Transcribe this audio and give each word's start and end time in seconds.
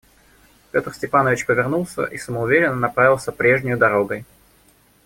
Петр 0.71 0.95
Степанович 0.95 1.45
повернулся 1.45 2.05
и 2.05 2.17
самоуверенно 2.17 2.73
направился 2.75 3.31
прежнею 3.31 3.77
дорогой. 3.77 4.25